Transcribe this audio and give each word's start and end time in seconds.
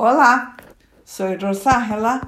Olá, 0.00 0.56
sou 1.04 1.26
Rosángela 1.36 2.20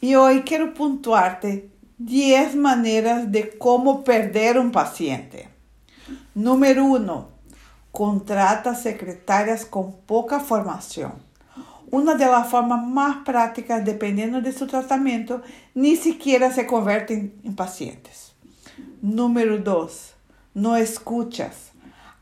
e 0.00 0.16
hoje 0.16 0.40
quero 0.44 0.72
pontuarte 0.72 1.68
10 1.98 2.54
maneiras 2.54 3.26
de 3.26 3.42
como 3.58 4.02
perder 4.02 4.58
um 4.58 4.70
paciente. 4.70 5.46
Número 6.34 6.86
1. 6.86 7.24
Contrata 7.92 8.74
secretárias 8.74 9.62
com 9.62 9.92
pouca 10.06 10.40
formação. 10.40 11.16
Uma 11.92 12.14
das 12.14 12.48
formas 12.48 12.82
mais 12.82 13.16
práticas, 13.16 13.84
dependendo 13.84 14.40
de 14.40 14.50
seu 14.50 14.66
tratamento, 14.66 15.42
nem 15.74 15.96
sequer 15.96 16.50
se 16.50 16.64
convertem 16.64 17.34
em 17.44 17.52
pacientes. 17.52 18.32
Número 19.02 19.60
2. 19.60 20.14
Não 20.54 20.78
escuchas. 20.78 21.72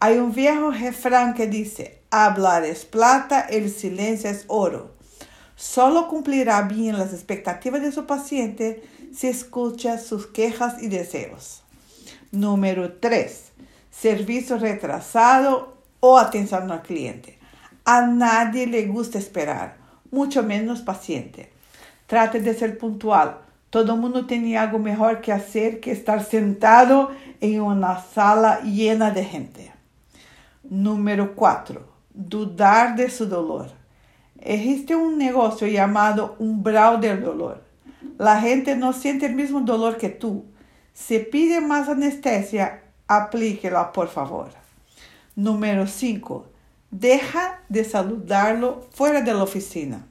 Há 0.01 0.09
um 0.09 0.31
viejo 0.31 0.69
refrão 0.69 1.33
que 1.33 1.47
diz: 1.47 1.77
hablar 2.11 2.65
es 2.65 2.85
plata, 2.85 3.47
el 3.49 3.71
silencio 3.71 4.29
es 4.29 4.45
oro. 4.49 4.96
Solo 5.57 6.07
cumplirá 6.07 6.63
bien 6.63 6.99
las 6.99 7.13
expectativas 7.13 7.83
de 7.83 7.91
su 7.91 8.07
paciente 8.07 8.83
si 9.13 9.27
escucha 9.27 9.99
sus 9.99 10.27
quejas 10.27 10.83
y 10.83 10.89
deseos. 10.89 11.63
Número 12.31 12.93
3. 12.93 13.53
Servicio 13.91 14.59
retrasado 14.59 15.79
o 16.01 16.19
atención 16.19 16.71
al 16.71 16.83
cliente. 16.83 17.39
A 17.85 18.03
nadie 18.03 18.67
le 18.67 18.87
gusta 18.87 19.19
esperar, 19.19 19.79
mucho 20.11 20.43
menos 20.43 20.83
paciente. 20.83 21.51
Trate 22.07 22.41
de 22.41 22.55
ser 22.55 22.79
puntual. 22.79 23.39
Todo 23.71 23.97
mundo 23.97 24.27
tiene 24.27 24.59
algo 24.59 24.79
mejor 24.79 25.21
que 25.21 25.33
hacer 25.33 25.81
que 25.81 25.91
estar 25.91 26.25
sentado 26.25 27.11
en 27.41 27.61
una 27.61 28.01
sala 28.01 28.61
llena 28.61 29.11
de 29.11 29.25
gente. 29.25 29.73
Número 30.63 31.35
4 31.35 31.97
dudar 32.17 32.97
de 32.97 33.11
su 33.11 33.27
dolor. 33.27 33.71
Existe 34.41 34.95
un 34.95 35.19
negocio 35.19 35.67
llamado 35.67 36.37
umbral 36.39 37.01
del 37.01 37.23
dolor. 37.23 37.63
La 38.19 38.41
gente 38.41 38.77
no 38.77 38.93
siente 38.93 39.27
el 39.27 39.35
mismo 39.35 39.61
dolor 39.61 39.97
que 39.97 40.09
tú. 40.09 40.45
Si 40.93 41.19
pide 41.19 41.61
más 41.61 41.89
anestesia, 41.89 42.83
aplíquela, 43.09 43.93
por 43.93 44.09
favor. 44.09 44.51
Número 45.35 45.87
5. 45.87 46.47
Deja 46.91 47.61
de 47.69 47.85
saludarlo 47.85 48.87
fuera 48.93 49.21
de 49.21 49.35
la 49.35 49.43
oficina. 49.43 50.07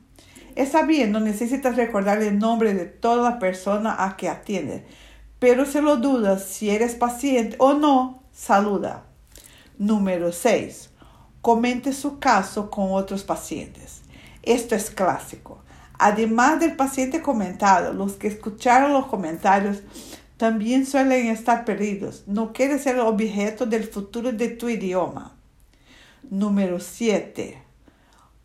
Está 0.55 0.83
bien, 0.83 1.11
no 1.11 1.19
necesitas 1.19 1.75
recordar 1.75 2.21
el 2.21 2.37
nombre 2.37 2.73
de 2.73 2.85
toda 2.85 3.31
la 3.31 3.39
persona 3.39 4.05
a 4.05 4.15
que 4.15 4.29
atiende, 4.29 4.85
pero 5.39 5.65
si 5.65 5.81
lo 5.81 5.97
dudas 5.97 6.45
si 6.45 6.69
eres 6.69 6.95
paciente 6.95 7.55
o 7.59 7.73
no, 7.73 8.23
saluda. 8.31 9.03
Número 9.77 10.31
6 10.31 10.91
comente 11.45 11.93
su 11.93 12.17
caso 12.17 12.71
con 12.71 12.91
otros 12.93 13.23
pacientes. 13.23 14.01
Esto 14.45 14.75
es 14.75 14.89
clásico. 14.89 15.63
Además 15.97 16.59
del 16.59 16.75
paciente 16.75 17.21
comentado, 17.21 17.93
los 17.93 18.13
que 18.13 18.27
escucharon 18.27 18.93
los 18.93 19.07
comentarios 19.07 19.81
también 20.37 20.85
suelen 20.85 21.27
estar 21.27 21.65
perdidos. 21.65 22.23
No 22.27 22.53
quieres 22.53 22.83
ser 22.83 22.99
objeto 22.99 23.65
del 23.65 23.85
futuro 23.85 24.31
de 24.31 24.49
tu 24.49 24.69
idioma. 24.69 25.35
Número 26.29 26.79
7. 26.79 27.61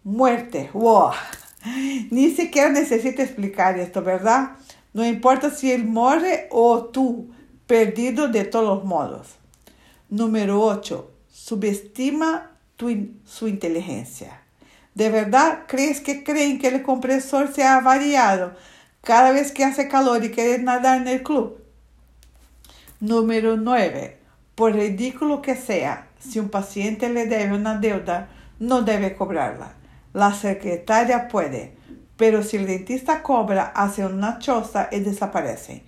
Muerte. 0.04 0.70
Ni 2.10 2.30
siquiera 2.30 2.70
necesito 2.70 3.22
explicar 3.22 3.78
esto, 3.78 4.02
¿verdad? 4.02 4.52
No 4.92 5.04
importa 5.04 5.50
si 5.50 5.70
él 5.70 5.84
muere 5.84 6.48
o 6.50 6.84
tú, 6.84 7.30
perdido 7.66 8.28
de 8.28 8.44
todos 8.44 8.84
modos. 8.84 9.36
Número 10.08 10.60
8. 10.62 11.10
Subestima 11.28 12.52
su 13.24 13.46
inteligencia. 13.46 14.40
¿De 14.94 15.08
verdad 15.08 15.64
crees 15.66 16.00
que 16.00 16.24
creen 16.24 16.58
que 16.58 16.68
el 16.68 16.82
compresor 16.82 17.52
se 17.52 17.64
ha 17.64 17.80
variado 17.80 18.52
cada 19.02 19.30
vez 19.32 19.52
que 19.52 19.64
hace 19.64 19.88
calor 19.88 20.24
y 20.24 20.30
quieres 20.30 20.62
nadar 20.62 21.00
en 21.00 21.08
el 21.08 21.22
club? 21.22 21.58
Número 23.00 23.56
9. 23.56 24.18
Por 24.54 24.74
ridículo 24.74 25.40
que 25.40 25.56
sea, 25.56 26.08
si 26.18 26.38
un 26.38 26.50
paciente 26.50 27.08
le 27.08 27.26
debe 27.26 27.54
una 27.54 27.78
deuda, 27.78 28.28
no 28.58 28.82
debe 28.82 29.14
cobrarla. 29.14 29.72
La 30.12 30.34
secretaria 30.34 31.28
puede, 31.28 31.76
pero 32.16 32.42
si 32.42 32.58
el 32.58 32.66
dentista 32.66 33.22
cobra, 33.22 33.72
hace 33.74 34.04
una 34.04 34.38
choza 34.38 34.88
y 34.92 35.00
desaparece. 35.00 35.82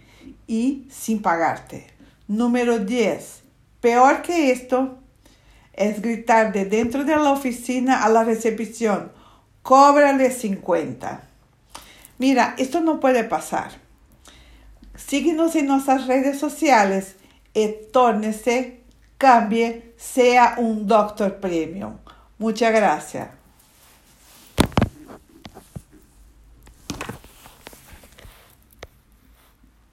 Y 0.46 0.86
sin 0.90 1.20
pagarte. 1.20 1.88
Número 2.28 2.78
10. 2.78 3.42
Peor 3.80 4.22
que 4.22 4.52
esto, 4.52 5.01
es 5.72 6.02
gritar 6.02 6.52
de 6.52 6.64
dentro 6.64 7.04
de 7.04 7.16
la 7.16 7.30
oficina 7.30 8.04
a 8.04 8.08
la 8.08 8.24
recepción, 8.24 9.12
cóbrale 9.62 10.30
50. 10.30 11.22
Mira, 12.18 12.54
esto 12.58 12.80
no 12.80 13.00
puede 13.00 13.24
pasar. 13.24 13.70
Síguenos 14.94 15.56
en 15.56 15.66
nuestras 15.66 16.06
redes 16.06 16.38
sociales 16.38 17.16
y 17.54 17.70
cambie, 19.18 19.94
sea 19.96 20.54
un 20.58 20.86
doctor 20.86 21.36
premium. 21.36 21.96
Muchas 22.38 22.72
gracias. 22.72 23.41